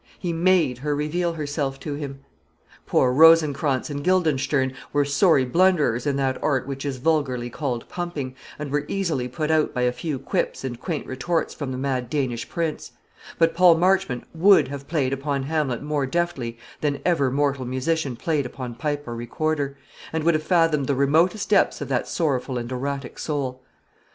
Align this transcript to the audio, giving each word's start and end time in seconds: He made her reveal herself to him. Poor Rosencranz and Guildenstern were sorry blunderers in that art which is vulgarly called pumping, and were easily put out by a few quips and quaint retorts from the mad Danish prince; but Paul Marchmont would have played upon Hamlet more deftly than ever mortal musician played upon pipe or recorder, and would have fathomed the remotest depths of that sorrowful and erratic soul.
He 0.17 0.33
made 0.33 0.79
her 0.79 0.95
reveal 0.95 1.33
herself 1.33 1.79
to 1.81 1.93
him. 1.93 2.21
Poor 2.87 3.13
Rosencranz 3.13 3.91
and 3.91 4.03
Guildenstern 4.03 4.73
were 4.91 5.05
sorry 5.05 5.45
blunderers 5.45 6.07
in 6.07 6.15
that 6.15 6.41
art 6.41 6.65
which 6.65 6.85
is 6.85 6.97
vulgarly 6.97 7.51
called 7.51 7.87
pumping, 7.87 8.33
and 8.57 8.71
were 8.71 8.85
easily 8.87 9.27
put 9.27 9.51
out 9.51 9.75
by 9.75 9.83
a 9.83 9.91
few 9.91 10.17
quips 10.17 10.63
and 10.63 10.79
quaint 10.79 11.05
retorts 11.05 11.53
from 11.53 11.71
the 11.71 11.77
mad 11.77 12.09
Danish 12.09 12.49
prince; 12.49 12.93
but 13.37 13.53
Paul 13.53 13.75
Marchmont 13.77 14.23
would 14.33 14.69
have 14.69 14.87
played 14.87 15.13
upon 15.13 15.43
Hamlet 15.43 15.83
more 15.83 16.07
deftly 16.07 16.57
than 16.79 16.99
ever 17.05 17.29
mortal 17.29 17.65
musician 17.65 18.15
played 18.15 18.47
upon 18.47 18.73
pipe 18.73 19.07
or 19.07 19.15
recorder, 19.15 19.77
and 20.11 20.23
would 20.23 20.33
have 20.33 20.41
fathomed 20.41 20.87
the 20.87 20.95
remotest 20.95 21.47
depths 21.51 21.79
of 21.79 21.89
that 21.89 22.07
sorrowful 22.07 22.57
and 22.57 22.71
erratic 22.71 23.19
soul. 23.19 23.61